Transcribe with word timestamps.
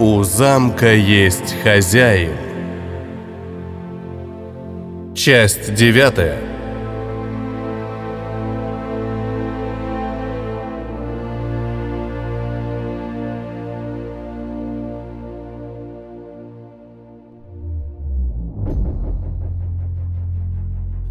У 0.00 0.22
замка 0.22 0.94
есть 0.94 1.56
хозяин. 1.64 2.30
Часть 5.12 5.74
девятая. 5.74 6.38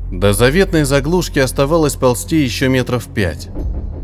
До 0.10 0.32
заветной 0.32 0.86
заглушки 0.86 1.40
оставалось 1.40 1.96
ползти 1.96 2.38
еще 2.38 2.70
метров 2.70 3.06
пять. 3.14 3.50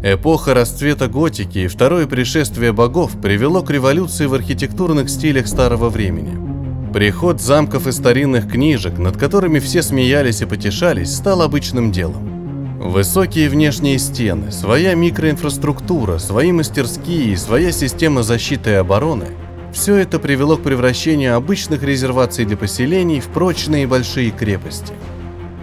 Эпоха 0.05 0.53
расцвета 0.53 1.07
готики 1.07 1.59
и 1.59 1.67
второе 1.67 2.07
пришествие 2.07 2.73
богов 2.73 3.13
привело 3.21 3.61
к 3.61 3.71
революции 3.71 4.25
в 4.25 4.33
архитектурных 4.33 5.09
стилях 5.09 5.47
старого 5.47 5.87
времени. 5.87 6.91
Приход 6.91 7.39
замков 7.39 7.87
и 7.87 7.93
старинных 7.93 8.51
книжек, 8.51 8.97
над 8.97 9.15
которыми 9.15 9.59
все 9.59 9.81
смеялись 9.81 10.41
и 10.41 10.45
потешались, 10.45 11.15
стал 11.15 11.41
обычным 11.41 11.93
делом. 11.93 12.81
Высокие 12.81 13.47
внешние 13.47 13.97
стены, 13.97 14.51
своя 14.51 14.93
микроинфраструктура, 14.93 16.17
свои 16.17 16.51
мастерские 16.51 17.31
и 17.31 17.37
своя 17.37 17.71
система 17.71 18.23
защиты 18.23 18.71
и 18.71 18.73
обороны– 18.73 19.27
все 19.71 19.95
это 19.95 20.19
привело 20.19 20.57
к 20.57 20.63
превращению 20.63 21.37
обычных 21.37 21.81
резерваций 21.81 22.43
для 22.43 22.57
поселений 22.57 23.21
в 23.21 23.27
прочные 23.27 23.87
большие 23.87 24.31
крепости. 24.31 24.91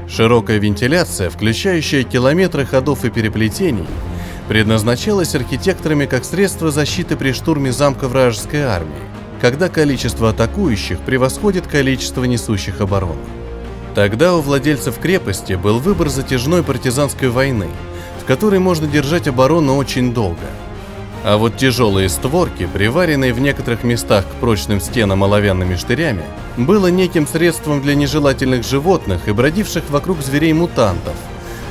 Широкая 0.09 0.59
вентиляция, 0.59 1.29
включающая 1.29 2.05
километры 2.05 2.65
ходов 2.65 3.05
и 3.05 3.11
переплетений– 3.11 3.85
предназначалась 4.51 5.37
архитекторами 5.37 6.07
как 6.07 6.25
средство 6.25 6.73
защиты 6.73 7.15
при 7.15 7.31
штурме 7.31 7.71
замка 7.71 8.09
вражеской 8.09 8.63
армии, 8.63 8.99
когда 9.41 9.69
количество 9.69 10.31
атакующих 10.31 10.99
превосходит 10.99 11.69
количество 11.69 12.25
несущих 12.25 12.81
оборону. 12.81 13.21
Тогда 13.95 14.35
у 14.35 14.41
владельцев 14.41 14.99
крепости 14.99 15.53
был 15.53 15.79
выбор 15.79 16.09
затяжной 16.09 16.65
партизанской 16.65 17.29
войны, 17.29 17.69
в 18.21 18.25
которой 18.25 18.59
можно 18.59 18.89
держать 18.89 19.29
оборону 19.29 19.77
очень 19.77 20.13
долго. 20.13 20.49
А 21.23 21.37
вот 21.37 21.57
тяжелые 21.57 22.09
створки, 22.09 22.67
приваренные 22.67 23.33
в 23.33 23.39
некоторых 23.39 23.85
местах 23.85 24.25
к 24.27 24.41
прочным 24.41 24.81
стенам 24.81 25.23
оловянными 25.23 25.77
штырями, 25.77 26.25
было 26.57 26.89
неким 26.89 27.29
средством 27.29 27.83
для 27.83 27.95
нежелательных 27.95 28.67
животных 28.67 29.29
и 29.29 29.33
бродивших 29.33 29.85
вокруг 29.91 30.21
зверей-мутантов, 30.21 31.15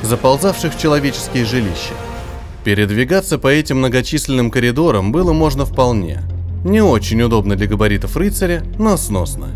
заползавших 0.00 0.74
в 0.74 0.80
человеческие 0.80 1.44
жилища. 1.44 1.92
Передвигаться 2.64 3.38
по 3.38 3.48
этим 3.48 3.78
многочисленным 3.78 4.50
коридорам 4.50 5.12
было 5.12 5.32
можно 5.32 5.64
вполне. 5.64 6.20
Не 6.64 6.82
очень 6.82 7.22
удобно 7.22 7.56
для 7.56 7.66
габаритов 7.66 8.16
рыцаря, 8.16 8.62
но 8.78 8.98
сносно. 8.98 9.48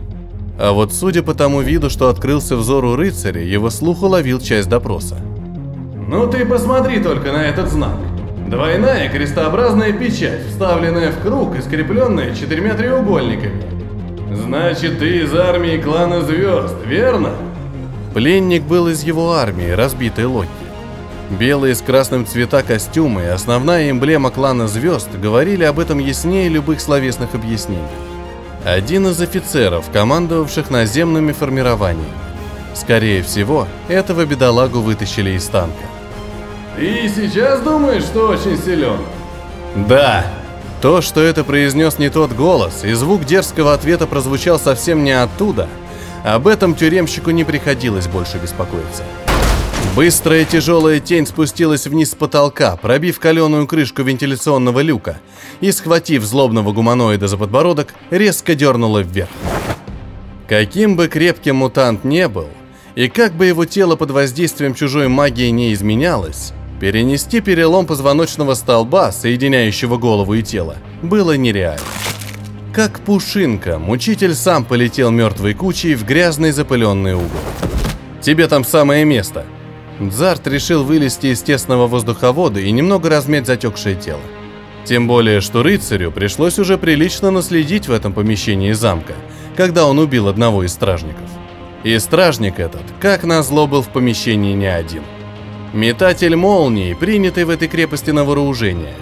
А 0.58 0.72
вот 0.72 0.92
судя 0.92 1.22
по 1.22 1.34
тому 1.34 1.60
виду, 1.60 1.90
что 1.90 2.08
открылся 2.08 2.56
взору 2.56 2.96
рыцаря, 2.96 3.42
его 3.42 3.68
слух 3.68 4.02
уловил 4.02 4.40
часть 4.40 4.68
допроса. 4.68 5.16
«Ну 6.08 6.26
ты 6.28 6.46
посмотри 6.46 7.00
только 7.00 7.32
на 7.32 7.44
этот 7.44 7.68
знак. 7.70 7.96
Двойная 8.48 9.10
крестообразная 9.10 9.92
печать, 9.92 10.46
вставленная 10.48 11.12
в 11.12 11.20
круг 11.20 11.56
и 11.56 11.62
скрепленная 11.62 12.34
четырьмя 12.34 12.74
треугольниками. 12.74 13.62
Значит, 14.34 14.98
ты 14.98 15.18
из 15.18 15.34
армии 15.34 15.76
клана 15.76 16.22
Звезд, 16.22 16.76
верно?» 16.86 17.30
Пленник 18.14 18.62
был 18.62 18.88
из 18.88 19.02
его 19.02 19.32
армии, 19.32 19.70
разбитой 19.70 20.26
Локи. 20.26 20.48
Белые 21.30 21.74
с 21.74 21.80
красным 21.80 22.26
цвета 22.26 22.62
костюмы 22.62 23.22
и 23.22 23.26
основная 23.26 23.90
эмблема 23.90 24.30
клана 24.30 24.68
звезд 24.68 25.08
говорили 25.14 25.64
об 25.64 25.78
этом 25.78 25.98
яснее 25.98 26.48
любых 26.48 26.80
словесных 26.80 27.34
объяснений. 27.34 27.82
Один 28.64 29.08
из 29.08 29.20
офицеров, 29.20 29.90
командовавших 29.90 30.70
наземными 30.70 31.32
формированиями. 31.32 32.12
Скорее 32.74 33.22
всего, 33.22 33.66
этого 33.88 34.26
бедолагу 34.26 34.80
вытащили 34.80 35.30
из 35.30 35.46
танка. 35.46 35.84
«Ты 36.76 37.08
сейчас 37.14 37.60
думаешь, 37.60 38.02
что 38.02 38.28
очень 38.28 38.58
силен?» 38.58 38.98
«Да», 39.88 40.26
то, 40.84 41.00
что 41.00 41.22
это 41.22 41.44
произнес 41.44 41.98
не 41.98 42.10
тот 42.10 42.32
голос, 42.32 42.84
и 42.84 42.92
звук 42.92 43.24
дерзкого 43.24 43.72
ответа 43.72 44.06
прозвучал 44.06 44.58
совсем 44.58 45.02
не 45.02 45.12
оттуда, 45.12 45.66
об 46.24 46.46
этом 46.46 46.74
тюремщику 46.74 47.30
не 47.30 47.44
приходилось 47.44 48.06
больше 48.06 48.36
беспокоиться. 48.36 49.02
Быстрая 49.94 50.44
тяжелая 50.44 50.98
тень 50.98 51.24
спустилась 51.24 51.86
вниз 51.86 52.10
с 52.10 52.14
потолка, 52.16 52.74
пробив 52.74 53.20
каленую 53.20 53.68
крышку 53.68 54.02
вентиляционного 54.02 54.80
люка 54.80 55.20
и, 55.60 55.70
схватив 55.70 56.24
злобного 56.24 56.72
гуманоида 56.72 57.28
за 57.28 57.36
подбородок, 57.36 57.94
резко 58.10 58.56
дернула 58.56 59.04
вверх. 59.04 59.28
Каким 60.48 60.96
бы 60.96 61.06
крепким 61.06 61.56
мутант 61.56 62.02
не 62.02 62.26
был, 62.26 62.48
и 62.96 63.08
как 63.08 63.34
бы 63.34 63.46
его 63.46 63.66
тело 63.66 63.94
под 63.94 64.10
воздействием 64.10 64.74
чужой 64.74 65.06
магии 65.06 65.50
не 65.50 65.72
изменялось, 65.72 66.52
перенести 66.80 67.40
перелом 67.40 67.86
позвоночного 67.86 68.54
столба, 68.54 69.12
соединяющего 69.12 69.96
голову 69.96 70.34
и 70.34 70.42
тело, 70.42 70.74
было 71.02 71.36
нереально. 71.36 71.86
Как 72.72 72.98
пушинка, 72.98 73.78
мучитель 73.78 74.34
сам 74.34 74.64
полетел 74.64 75.12
мертвой 75.12 75.54
кучей 75.54 75.94
в 75.94 76.04
грязный 76.04 76.50
запыленный 76.50 77.14
угол. 77.14 77.30
«Тебе 78.20 78.48
там 78.48 78.64
самое 78.64 79.04
место», 79.04 79.44
Дзарт 80.00 80.46
решил 80.48 80.82
вылезти 80.82 81.28
из 81.28 81.42
тесного 81.42 81.86
воздуховода 81.86 82.60
и 82.60 82.70
немного 82.72 83.08
размять 83.08 83.46
затекшее 83.46 83.94
тело. 83.94 84.20
Тем 84.84 85.06
более, 85.06 85.40
что 85.40 85.62
рыцарю 85.62 86.10
пришлось 86.10 86.58
уже 86.58 86.76
прилично 86.76 87.30
наследить 87.30 87.88
в 87.88 87.92
этом 87.92 88.12
помещении 88.12 88.72
замка, 88.72 89.14
когда 89.56 89.86
он 89.86 89.98
убил 89.98 90.28
одного 90.28 90.64
из 90.64 90.72
стражников. 90.72 91.30
И 91.84 91.96
стражник 91.98 92.58
этот, 92.58 92.82
как 93.00 93.24
назло, 93.24 93.66
был 93.66 93.82
в 93.82 93.88
помещении 93.88 94.52
не 94.52 94.66
один. 94.66 95.04
Метатель 95.72 96.34
молний, 96.34 96.94
принятый 96.94 97.44
в 97.44 97.50
этой 97.50 97.68
крепости 97.68 98.10
на 98.10 98.24
вооружение, 98.24 98.94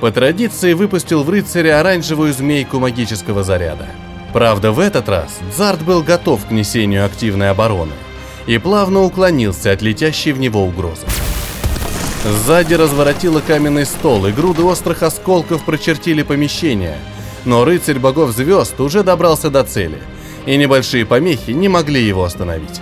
по 0.00 0.10
традиции 0.10 0.72
выпустил 0.72 1.24
в 1.24 1.30
рыцаря 1.30 1.80
оранжевую 1.80 2.32
змейку 2.32 2.78
магического 2.78 3.42
заряда. 3.42 3.86
Правда, 4.32 4.72
в 4.72 4.78
этот 4.78 5.08
раз 5.08 5.38
Дзарт 5.54 5.82
был 5.82 6.02
готов 6.02 6.44
к 6.46 6.50
несению 6.50 7.04
активной 7.04 7.50
обороны– 7.50 7.92
и 8.48 8.56
плавно 8.56 9.02
уклонился 9.02 9.70
от 9.72 9.82
летящей 9.82 10.32
в 10.32 10.40
него 10.40 10.64
угрозы. 10.64 11.06
Сзади 12.24 12.74
разворотило 12.74 13.40
каменный 13.40 13.84
стол, 13.84 14.26
и 14.26 14.32
груды 14.32 14.62
острых 14.62 15.02
осколков 15.02 15.64
прочертили 15.64 16.22
помещение, 16.22 16.96
но 17.44 17.64
рыцарь 17.64 17.98
богов 17.98 18.32
звезд 18.32 18.80
уже 18.80 19.04
добрался 19.04 19.50
до 19.50 19.64
цели, 19.64 19.98
и 20.46 20.56
небольшие 20.56 21.04
помехи 21.04 21.50
не 21.50 21.68
могли 21.68 22.02
его 22.02 22.24
остановить. 22.24 22.80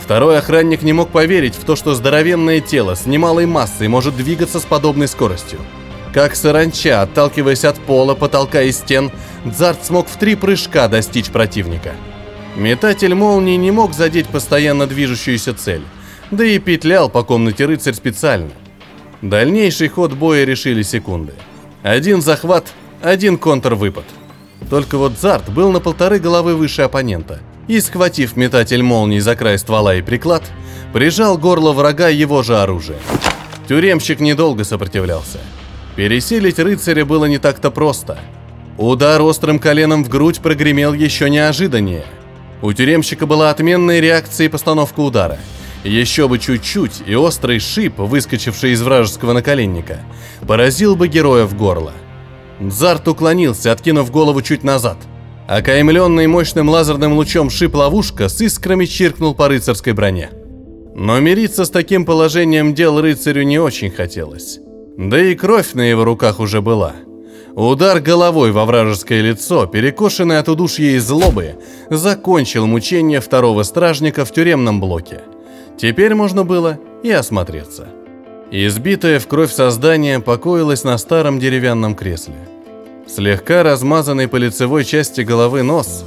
Второй 0.00 0.38
охранник 0.38 0.82
не 0.82 0.92
мог 0.92 1.10
поверить 1.10 1.56
в 1.56 1.64
то, 1.64 1.74
что 1.74 1.94
здоровенное 1.94 2.60
тело 2.60 2.94
с 2.94 3.04
немалой 3.04 3.46
массой 3.46 3.88
может 3.88 4.16
двигаться 4.16 4.60
с 4.60 4.64
подобной 4.64 5.08
скоростью. 5.08 5.58
Как 6.12 6.36
саранча, 6.36 7.02
отталкиваясь 7.02 7.64
от 7.64 7.78
пола, 7.80 8.14
потолка 8.14 8.62
и 8.62 8.70
стен, 8.70 9.10
Дзарт 9.44 9.84
смог 9.84 10.06
в 10.06 10.16
три 10.16 10.36
прыжка 10.36 10.86
достичь 10.86 11.30
противника– 11.30 11.94
Метатель 12.56 13.14
молнии 13.14 13.56
не 13.56 13.72
мог 13.72 13.94
задеть 13.94 14.28
постоянно 14.28 14.86
движущуюся 14.86 15.54
цель, 15.54 15.82
да 16.30 16.44
и 16.44 16.58
петлял 16.60 17.08
по 17.10 17.24
комнате 17.24 17.66
рыцарь 17.66 17.94
специально. 17.94 18.50
Дальнейший 19.22 19.88
ход 19.88 20.12
боя 20.12 20.44
решили 20.44 20.82
секунды. 20.82 21.32
Один 21.82 22.22
захват, 22.22 22.72
один 23.02 23.38
контрвыпад. 23.38 24.04
Только 24.70 24.98
вот 24.98 25.18
Зарт 25.18 25.50
был 25.50 25.72
на 25.72 25.80
полторы 25.80 26.20
головы 26.20 26.54
выше 26.54 26.82
оппонента, 26.82 27.40
и, 27.66 27.80
схватив 27.80 28.36
метатель 28.36 28.82
молнии 28.82 29.18
за 29.18 29.34
край 29.34 29.58
ствола 29.58 29.96
и 29.96 30.02
приклад, 30.02 30.44
прижал 30.92 31.36
горло 31.36 31.72
врага 31.72 32.08
его 32.08 32.44
же 32.44 32.56
оружие. 32.56 32.98
Тюремщик 33.66 34.20
недолго 34.20 34.62
сопротивлялся. 34.62 35.38
Пересилить 35.96 36.60
рыцаря 36.60 37.04
было 37.04 37.24
не 37.24 37.38
так-то 37.38 37.72
просто. 37.72 38.18
Удар 38.78 39.22
острым 39.22 39.58
коленом 39.58 40.04
в 40.04 40.08
грудь 40.08 40.40
прогремел 40.40 40.92
еще 40.92 41.28
неожиданнее– 41.28 42.04
у 42.64 42.72
тюремщика 42.72 43.26
была 43.26 43.50
отменная 43.50 44.00
реакция 44.00 44.46
и 44.46 44.48
постановка 44.48 45.00
удара. 45.00 45.38
Еще 45.84 46.28
бы 46.28 46.38
чуть-чуть, 46.38 47.02
и 47.06 47.14
острый 47.14 47.58
шип, 47.58 47.98
выскочивший 47.98 48.72
из 48.72 48.80
вражеского 48.80 49.34
наколенника, 49.34 50.00
поразил 50.48 50.96
бы 50.96 51.08
героя 51.08 51.44
в 51.44 51.54
горло. 51.54 51.92
Дзарт 52.60 53.06
уклонился, 53.06 53.70
откинув 53.70 54.10
голову 54.10 54.40
чуть 54.40 54.64
назад. 54.64 54.96
Окаймленный 55.46 56.26
мощным 56.26 56.70
лазерным 56.70 57.12
лучом 57.12 57.50
шип-ловушка 57.50 58.30
с 58.30 58.40
искрами 58.40 58.86
чиркнул 58.86 59.34
по 59.34 59.48
рыцарской 59.48 59.92
броне. 59.92 60.30
Но 60.94 61.20
мириться 61.20 61.66
с 61.66 61.70
таким 61.70 62.06
положением 62.06 62.72
дел 62.72 62.98
рыцарю 62.98 63.42
не 63.42 63.58
очень 63.58 63.90
хотелось. 63.90 64.58
Да 64.96 65.20
и 65.20 65.34
кровь 65.34 65.74
на 65.74 65.82
его 65.82 66.04
руках 66.04 66.40
уже 66.40 66.62
была– 66.62 66.94
Удар 67.56 68.00
головой 68.00 68.50
во 68.50 68.64
вражеское 68.64 69.22
лицо, 69.22 69.66
перекошенный 69.66 70.40
от 70.40 70.48
удушья 70.48 70.90
и 70.90 70.98
злобы, 70.98 71.54
закончил 71.88 72.66
мучение 72.66 73.20
второго 73.20 73.62
стражника 73.62 74.24
в 74.24 74.32
тюремном 74.32 74.80
блоке. 74.80 75.20
Теперь 75.76 76.14
можно 76.14 76.44
было 76.44 76.80
и 77.04 77.10
осмотреться. 77.12 77.86
Избитое 78.50 79.20
в 79.20 79.28
кровь 79.28 79.52
создание 79.52 80.18
покоилось 80.18 80.82
на 80.82 80.98
старом 80.98 81.38
деревянном 81.38 81.94
кресле. 81.94 82.34
Слегка 83.06 83.62
размазанный 83.62 84.26
по 84.26 84.36
лицевой 84.36 84.84
части 84.84 85.20
головы 85.20 85.62
нос, 85.62 86.04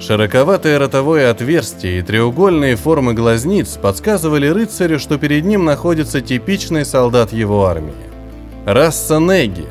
широковатое 0.00 0.78
ротовое 0.78 1.30
отверстие 1.30 2.00
и 2.00 2.02
треугольные 2.02 2.76
формы 2.76 3.14
глазниц 3.14 3.78
подсказывали 3.80 4.48
рыцарю, 4.48 4.98
что 4.98 5.16
перед 5.16 5.46
ним 5.46 5.64
находится 5.64 6.20
типичный 6.20 6.84
солдат 6.84 7.32
его 7.32 7.64
армии. 7.64 7.94
Раса 8.66 9.18
Неги, 9.18 9.66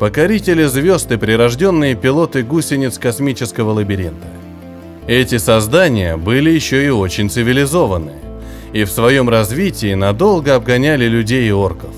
покорители 0.00 0.64
звезд 0.64 1.12
и 1.12 1.18
прирожденные 1.18 1.94
пилоты 1.94 2.42
гусениц 2.42 2.98
космического 2.98 3.72
лабиринта. 3.72 4.28
Эти 5.06 5.36
создания 5.36 6.16
были 6.16 6.48
еще 6.48 6.86
и 6.86 6.88
очень 6.88 7.28
цивилизованы, 7.28 8.12
и 8.72 8.84
в 8.84 8.90
своем 8.90 9.28
развитии 9.28 9.92
надолго 9.92 10.54
обгоняли 10.54 11.04
людей 11.04 11.46
и 11.46 11.52
орков. 11.52 11.90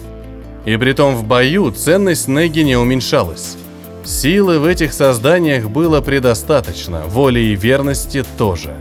И 0.65 0.77
притом 0.77 1.15
в 1.15 1.25
бою 1.25 1.71
ценность 1.71 2.27
Неги 2.27 2.61
не 2.61 2.77
уменьшалась. 2.77 3.57
Силы 4.05 4.59
в 4.59 4.65
этих 4.65 4.93
созданиях 4.93 5.71
было 5.71 6.01
предостаточно, 6.01 7.03
воли 7.07 7.39
и 7.39 7.55
верности 7.55 8.25
тоже. 8.37 8.75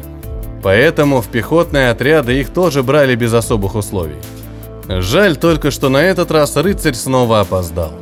Поэтому 0.63 1.21
в 1.21 1.27
пехотные 1.27 1.91
отряды 1.91 2.39
их 2.39 2.49
тоже 2.49 2.81
брали 2.81 3.13
без 3.13 3.33
особых 3.33 3.75
условий. 3.75 4.21
Жаль 4.87 5.37
только, 5.37 5.69
что 5.69 5.89
на 5.89 6.01
этот 6.03 6.31
раз 6.31 6.55
рыцарь 6.55 6.95
снова 6.95 7.41
опоздал. 7.41 7.93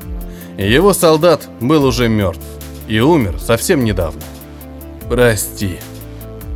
Его 0.68 0.94
солдат 0.94 1.48
был 1.62 1.86
уже 1.86 2.10
мертв 2.10 2.44
и 2.88 3.00
умер 3.00 3.40
совсем 3.40 3.86
недавно. 3.86 4.22
«Прости». 5.08 5.80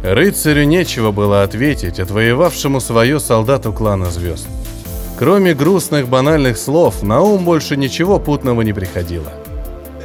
Рыцарю 0.03 0.65
нечего 0.65 1.11
было 1.11 1.43
ответить 1.43 2.01
отвоевавшему 2.01 2.81
свое 2.81 3.21
солдату 3.21 3.71
клана 3.71 4.11
звезд. 4.11 4.45
Кроме 5.17 5.53
грустных 5.53 6.09
банальных 6.09 6.57
слов, 6.57 7.01
на 7.01 7.21
ум 7.21 7.45
больше 7.45 7.77
ничего 7.77 8.19
путного 8.19 8.61
не 8.63 8.73
приходило. 8.73 9.31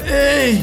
Эй! 0.09 0.63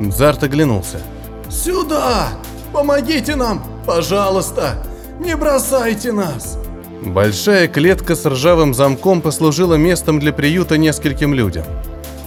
Зарт 0.00 0.42
оглянулся. 0.42 1.00
Сюда! 1.48 2.30
Помогите 2.72 3.36
нам! 3.36 3.64
Пожалуйста! 3.86 4.84
Не 5.20 5.36
бросайте 5.36 6.10
нас! 6.10 6.58
Большая 7.00 7.68
клетка 7.68 8.16
с 8.16 8.26
ржавым 8.26 8.74
замком 8.74 9.20
послужила 9.20 9.74
местом 9.74 10.18
для 10.18 10.32
приюта 10.32 10.78
нескольким 10.78 11.34
людям. 11.34 11.64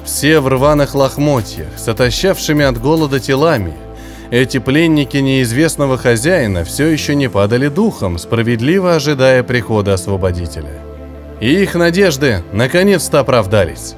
Все 0.06 0.40
в 0.40 0.48
рваных 0.48 0.94
лохмотьях, 0.96 1.68
с 1.78 1.88
от 2.64 2.80
голода 2.80 3.20
телами. 3.20 3.74
Эти 4.32 4.60
пленники 4.60 5.18
неизвестного 5.18 5.98
хозяина 5.98 6.64
все 6.64 6.88
еще 6.88 7.16
не 7.16 7.30
падали 7.30 7.68
духом, 7.68 8.18
справедливо 8.18 8.96
ожидая 8.96 9.44
прихода 9.44 9.94
освободителя. 9.94 10.80
И 11.42 11.52
их 11.52 11.76
надежды 11.76 12.44
наконец-то 12.54 13.20
оправдались. 13.20 13.96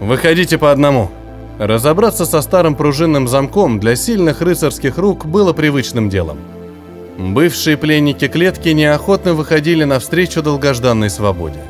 «Выходите 0.00 0.58
по 0.58 0.70
одному», 0.70 1.10
Разобраться 1.58 2.26
со 2.26 2.42
старым 2.42 2.74
пружинным 2.74 3.26
замком 3.26 3.80
для 3.80 3.96
сильных 3.96 4.42
рыцарских 4.42 4.98
рук 4.98 5.24
было 5.24 5.54
привычным 5.54 6.10
делом. 6.10 6.38
Бывшие 7.16 7.78
пленники 7.78 8.28
клетки 8.28 8.68
неохотно 8.68 9.32
выходили 9.32 9.84
навстречу 9.84 10.42
долгожданной 10.42 11.08
свободе. 11.08 11.60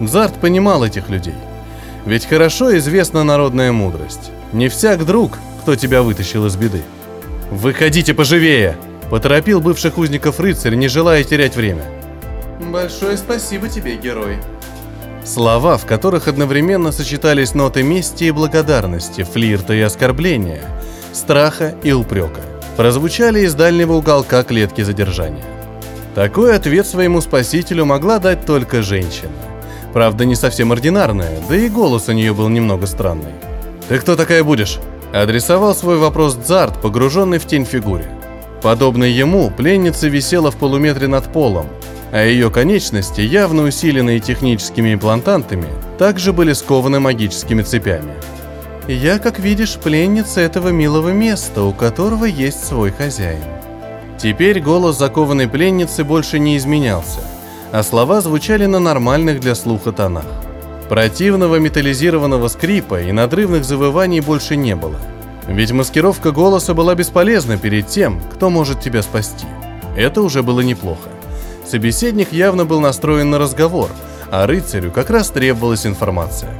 Дзарт 0.00 0.34
понимал 0.34 0.84
этих 0.84 1.08
людей. 1.10 1.34
Ведь 2.06 2.26
хорошо 2.26 2.76
известна 2.78 3.24
народная 3.24 3.72
мудрость. 3.72 4.30
Не 4.52 4.68
всяк 4.68 5.04
друг, 5.04 5.38
кто 5.62 5.76
тебя 5.76 6.02
вытащил 6.02 6.46
из 6.46 6.56
беды. 6.56 6.82
«Выходите 7.50 8.14
поживее!»– 8.14 8.76
поторопил 9.10 9.60
бывших 9.60 9.98
узников 9.98 10.40
рыцарь, 10.40 10.76
не 10.76 10.88
желая 10.88 11.24
терять 11.24 11.56
время. 11.56 11.82
«Большое 12.60 13.16
спасибо 13.16 13.68
тебе, 13.68 13.96
герой», 13.96 14.36
Слова, 15.24 15.76
в 15.76 15.84
которых 15.84 16.28
одновременно 16.28 16.92
сочетались 16.92 17.54
ноты 17.54 17.82
мести 17.82 18.24
и 18.24 18.30
благодарности, 18.30 19.22
флирта 19.22 19.74
и 19.74 19.80
оскорбления, 19.80 20.62
страха 21.12 21.74
и 21.82 21.92
упрека, 21.92 22.40
прозвучали 22.76 23.40
из 23.40 23.54
дальнего 23.54 23.94
уголка 23.94 24.42
клетки 24.42 24.82
задержания. 24.82 25.44
Такой 26.14 26.56
ответ 26.56 26.86
своему 26.86 27.20
спасителю 27.20 27.84
могла 27.84 28.18
дать 28.18 28.46
только 28.46 28.82
женщина. 28.82 29.30
Правда, 29.92 30.24
не 30.24 30.36
совсем 30.36 30.72
ординарная, 30.72 31.38
да 31.48 31.56
и 31.56 31.68
голос 31.68 32.08
у 32.08 32.12
нее 32.12 32.32
был 32.32 32.48
немного 32.48 32.86
странный. 32.86 33.32
«Ты 33.88 33.98
кто 33.98 34.16
такая 34.16 34.44
будешь?» 34.44 34.78
Адресовал 35.12 35.74
свой 35.74 35.98
вопрос 35.98 36.36
Дзарт, 36.36 36.80
погруженный 36.80 37.38
в 37.38 37.46
тень 37.46 37.64
фигуре. 37.64 38.08
Подобно 38.62 39.04
ему, 39.04 39.50
пленница 39.50 40.06
висела 40.06 40.52
в 40.52 40.56
полуметре 40.56 41.08
над 41.08 41.32
полом, 41.32 41.66
а 42.12 42.24
ее 42.24 42.50
конечности, 42.50 43.20
явно 43.20 43.62
усиленные 43.62 44.20
техническими 44.20 44.94
имплантантами, 44.94 45.66
также 45.98 46.32
были 46.32 46.52
скованы 46.52 47.00
магическими 47.00 47.62
цепями. 47.62 48.12
«Я, 48.86 49.18
как 49.18 49.38
видишь, 49.38 49.76
пленница 49.76 50.40
этого 50.40 50.68
милого 50.68 51.10
места, 51.10 51.62
у 51.62 51.72
которого 51.72 52.24
есть 52.24 52.64
свой 52.64 52.92
хозяин». 52.92 53.42
Теперь 54.18 54.60
голос 54.60 54.98
закованной 54.98 55.48
пленницы 55.48 56.04
больше 56.04 56.38
не 56.38 56.56
изменялся, 56.56 57.20
а 57.72 57.82
слова 57.82 58.20
звучали 58.20 58.66
на 58.66 58.78
нормальных 58.78 59.40
для 59.40 59.54
слуха 59.54 59.92
тонах. 59.92 60.26
Противного 60.88 61.56
металлизированного 61.56 62.48
скрипа 62.48 63.00
и 63.02 63.12
надрывных 63.12 63.64
завываний 63.64 64.20
больше 64.20 64.56
не 64.56 64.74
было. 64.74 64.96
Ведь 65.46 65.70
маскировка 65.72 66.32
голоса 66.32 66.74
была 66.74 66.94
бесполезна 66.94 67.58
перед 67.58 67.86
тем, 67.86 68.20
кто 68.32 68.50
может 68.50 68.80
тебя 68.80 69.02
спасти. 69.02 69.46
Это 69.96 70.22
уже 70.22 70.42
было 70.42 70.60
неплохо. 70.60 71.08
Собеседник 71.66 72.32
явно 72.32 72.64
был 72.64 72.80
настроен 72.80 73.30
на 73.30 73.38
разговор, 73.38 73.90
а 74.30 74.46
рыцарю 74.46 74.90
как 74.90 75.10
раз 75.10 75.30
требовалась 75.30 75.86
информация. 75.86 76.50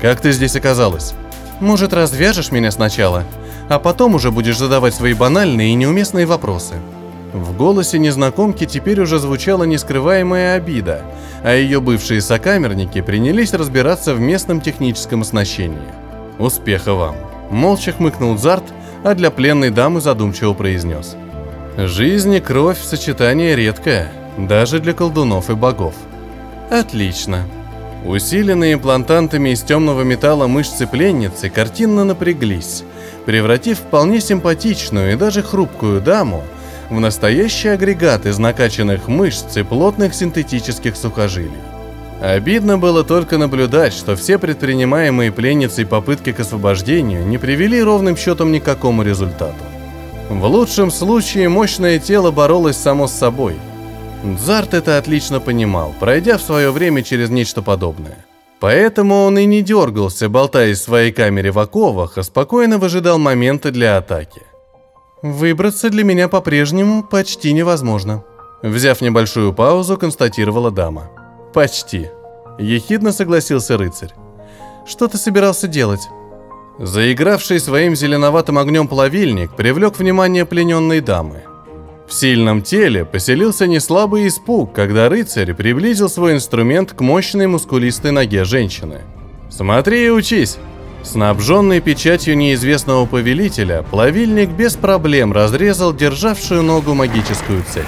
«Как 0.00 0.20
ты 0.20 0.32
здесь 0.32 0.56
оказалась?» 0.56 1.14
«Может, 1.60 1.92
развяжешь 1.92 2.52
меня 2.52 2.70
сначала, 2.70 3.24
а 3.68 3.78
потом 3.78 4.14
уже 4.14 4.30
будешь 4.30 4.56
задавать 4.56 4.94
свои 4.94 5.12
банальные 5.12 5.72
и 5.72 5.74
неуместные 5.74 6.24
вопросы». 6.24 6.76
В 7.32 7.56
голосе 7.56 7.98
незнакомки 7.98 8.66
теперь 8.66 9.00
уже 9.00 9.18
звучала 9.18 9.64
нескрываемая 9.64 10.56
обида, 10.56 11.02
а 11.42 11.54
ее 11.54 11.80
бывшие 11.80 12.20
сокамерники 12.20 13.00
принялись 13.00 13.54
разбираться 13.54 14.14
в 14.14 14.20
местном 14.20 14.60
техническом 14.60 15.22
оснащении. 15.22 15.78
«Успеха 16.38 16.94
вам!» 16.94 17.16
Молча 17.50 17.92
хмыкнул 17.92 18.36
Зарт, 18.36 18.64
а 19.04 19.14
для 19.14 19.30
пленной 19.30 19.70
дамы 19.70 20.00
задумчиво 20.00 20.54
произнес. 20.54 21.16
«Жизнь 21.76 22.34
и 22.34 22.40
кровь– 22.40 22.80
сочетание 22.82 23.54
редкое 23.54 24.12
даже 24.38 24.80
для 24.80 24.92
колдунов 24.92 25.50
и 25.50 25.54
богов. 25.54 25.94
Отлично. 26.70 27.44
Усиленные 28.04 28.74
имплантантами 28.74 29.50
из 29.50 29.62
темного 29.62 30.02
металла 30.02 30.46
мышцы 30.46 30.86
пленницы 30.86 31.50
картинно 31.50 32.04
напряглись, 32.04 32.84
превратив 33.26 33.78
вполне 33.78 34.20
симпатичную 34.20 35.12
и 35.12 35.16
даже 35.16 35.42
хрупкую 35.42 36.00
даму 36.00 36.44
в 36.90 37.00
настоящий 37.00 37.68
агрегат 37.68 38.26
из 38.26 38.38
накачанных 38.38 39.08
мышц 39.08 39.56
и 39.56 39.62
плотных 39.62 40.14
синтетических 40.14 40.96
сухожилий. 40.96 41.62
Обидно 42.20 42.76
было 42.76 43.02
только 43.02 43.38
наблюдать, 43.38 43.94
что 43.94 44.14
все 44.14 44.38
предпринимаемые 44.38 45.32
пленницей 45.32 45.86
попытки 45.86 46.32
к 46.32 46.40
освобождению 46.40 47.26
не 47.26 47.38
привели 47.38 47.82
ровным 47.82 48.16
счетом 48.16 48.52
ни 48.52 48.58
к 48.58 48.64
какому 48.64 49.02
результату. 49.02 49.64
В 50.28 50.44
лучшем 50.44 50.90
случае 50.90 51.48
мощное 51.48 51.98
тело 51.98 52.30
боролось 52.30 52.76
само 52.76 53.06
с 53.06 53.12
собой– 53.12 53.54
Зарт 54.22 54.74
это 54.74 54.98
отлично 54.98 55.40
понимал, 55.40 55.94
пройдя 55.98 56.36
в 56.36 56.42
свое 56.42 56.70
время 56.70 57.02
через 57.02 57.30
нечто 57.30 57.62
подобное. 57.62 58.18
Поэтому 58.58 59.24
он 59.24 59.38
и 59.38 59.46
не 59.46 59.62
дергался, 59.62 60.28
болтаясь 60.28 60.78
в 60.78 60.82
своей 60.84 61.12
камере 61.12 61.50
в 61.50 61.58
оковах, 61.58 62.18
а 62.18 62.22
спокойно 62.22 62.76
выжидал 62.76 63.18
момента 63.18 63.70
для 63.70 63.96
атаки. 63.96 64.42
«Выбраться 65.22 65.90
для 65.90 66.04
меня 66.04 66.28
по-прежнему 66.28 67.02
почти 67.02 67.52
невозможно», 67.52 68.24
Взяв 68.62 69.00
небольшую 69.00 69.54
паузу, 69.54 69.96
констатировала 69.96 70.70
дама. 70.70 71.10
«Почти»,– 71.54 72.08
ехидно 72.58 73.12
согласился 73.12 73.78
рыцарь. 73.78 74.12
«Что 74.86 75.08
ты 75.08 75.16
собирался 75.16 75.66
делать?» 75.66 76.08
Заигравший 76.78 77.60
своим 77.60 77.94
зеленоватым 77.96 78.58
огнем 78.58 78.88
плавильник 78.88 79.54
привлек 79.54 79.98
внимание 79.98 80.44
плененной 80.44 81.00
дамы. 81.00 81.42
В 82.06 82.12
сильном 82.12 82.62
теле 82.62 83.04
поселился 83.04 83.66
неслабый 83.66 84.26
испуг, 84.26 84.72
когда 84.72 85.08
рыцарь 85.08 85.54
приблизил 85.54 86.08
свой 86.08 86.34
инструмент 86.34 86.92
к 86.92 87.00
мощной 87.00 87.46
мускулистой 87.46 88.10
ноге 88.10 88.44
женщины. 88.44 89.02
«Смотри 89.50 90.06
и 90.06 90.10
учись!» 90.10 90.58
Снабженный 91.02 91.80
печатью 91.80 92.36
неизвестного 92.36 93.06
повелителя, 93.06 93.84
плавильник 93.90 94.50
без 94.50 94.76
проблем 94.76 95.32
разрезал 95.32 95.94
державшую 95.94 96.62
ногу 96.62 96.94
магическую 96.94 97.64
цепь. 97.72 97.84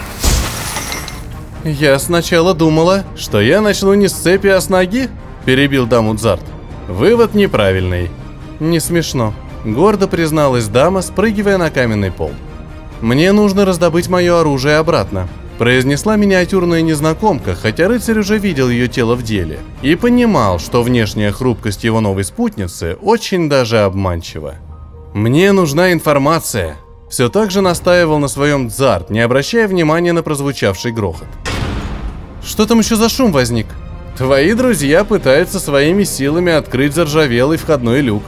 «Я 1.64 1.98
сначала 1.98 2.54
думала, 2.54 3.04
что 3.16 3.40
я 3.40 3.60
начну 3.60 3.94
не 3.94 4.08
с 4.08 4.12
цепи, 4.12 4.48
а 4.48 4.60
с 4.60 4.68
ноги»,– 4.68 5.08
перебил 5.44 5.86
даму. 5.86 6.16
Вывод 6.88 7.34
неправильный. 7.34 8.10
«Не 8.58 8.80
смешно»,– 8.80 9.34
гордо 9.64 10.08
призналась 10.08 10.66
дама, 10.66 11.02
спрыгивая 11.02 11.58
на 11.58 11.70
каменный 11.70 12.10
пол. 12.10 12.32
«Мне 13.00 13.30
нужно 13.32 13.64
раздобыть 13.64 14.08
мое 14.08 14.40
оружие 14.40 14.78
обратно», 14.78 15.28
произнесла 15.62 16.16
миниатюрная 16.16 16.82
незнакомка, 16.82 17.54
хотя 17.54 17.86
рыцарь 17.86 18.18
уже 18.18 18.36
видел 18.36 18.68
ее 18.68 18.88
тело 18.88 19.14
в 19.14 19.22
деле, 19.22 19.60
и 19.80 19.94
понимал, 19.94 20.58
что 20.58 20.82
внешняя 20.82 21.30
хрупкость 21.30 21.84
его 21.84 22.00
новой 22.00 22.24
спутницы 22.24 22.96
очень 23.00 23.48
даже 23.48 23.78
обманчива. 23.78 24.56
Мне 25.14 25.52
нужна 25.52 25.92
информация. 25.92 26.78
Все 27.08 27.28
так 27.28 27.52
же 27.52 27.60
настаивал 27.60 28.18
на 28.18 28.26
своем 28.26 28.66
дзарт, 28.66 29.10
не 29.10 29.20
обращая 29.20 29.68
внимания 29.68 30.12
на 30.12 30.24
прозвучавший 30.24 30.90
грохот. 30.90 31.28
Что 32.44 32.66
там 32.66 32.80
еще 32.80 32.96
за 32.96 33.08
шум 33.08 33.30
возник? 33.30 33.68
Твои 34.18 34.54
друзья 34.54 35.04
пытаются 35.04 35.60
своими 35.60 36.02
силами 36.02 36.50
открыть 36.50 36.92
заржавелый 36.92 37.56
входной 37.56 38.00
люк. 38.00 38.24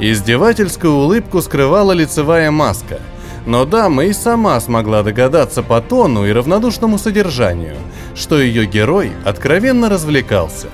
Издевательскую 0.00 0.94
улыбку 0.94 1.42
скрывала 1.42 1.92
лицевая 1.92 2.50
маска. 2.50 3.00
Но 3.46 3.64
дама 3.64 4.04
и 4.04 4.12
сама 4.12 4.60
смогла 4.60 5.02
догадаться 5.02 5.62
по 5.62 5.80
тону 5.80 6.26
и 6.26 6.32
равнодушному 6.32 6.98
содержанию, 6.98 7.76
что 8.14 8.40
ее 8.40 8.66
герой 8.66 9.12
откровенно 9.24 9.88
развлекался. 9.88 10.68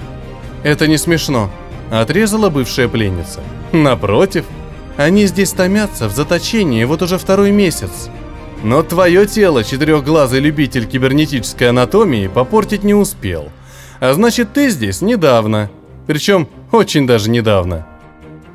«Это 0.62 0.88
не 0.88 0.98
смешно»,— 0.98 1.50
отрезала 1.90 2.50
бывшая 2.50 2.88
пленница. 2.88 3.40
«Напротив, 3.72 4.44
они 4.96 5.26
здесь 5.26 5.52
томятся 5.52 6.08
в 6.08 6.12
заточении 6.12 6.84
вот 6.84 7.02
уже 7.02 7.18
второй 7.18 7.50
месяц. 7.50 8.10
Но 8.62 8.82
твое 8.82 9.26
тело, 9.26 9.62
четырехглазый 9.62 10.40
любитель 10.40 10.86
кибернетической 10.86 11.68
анатомии, 11.68 12.26
попортить 12.26 12.82
не 12.82 12.94
успел. 12.94 13.50
А 14.00 14.12
значит, 14.14 14.54
ты 14.54 14.70
здесь 14.70 15.02
недавно. 15.02 15.70
Причем 16.06 16.48
очень 16.72 17.06
даже 17.06 17.30
недавно. 17.30 17.86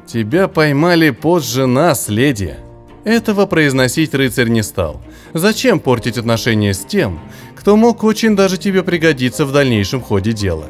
Тебя 0.06 0.48
поймали 0.48 1.12
позже 1.12 1.68
нас, 1.68 2.10
леди. 2.10 2.58
Этого 3.04 3.48
произносить 3.48 4.14
рыцарь 4.14 4.50
не 4.50 4.62
стал. 4.62 5.02
Зачем 5.34 5.80
портить 5.80 6.18
отношения 6.20 6.74
с 6.74 6.86
тем, 6.86 7.20
кто 7.56 7.76
мог 7.76 8.04
очень 8.04 8.36
даже 8.36 8.58
тебе 8.58 8.84
пригодиться 8.84 9.46
в 9.46 9.52
дальнейшем 9.52 10.02
ходе 10.02 10.34
дела? 10.34 10.66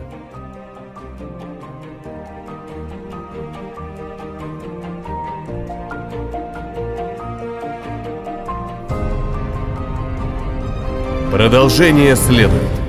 Продолжение 11.32 12.16
следует. 12.16 12.81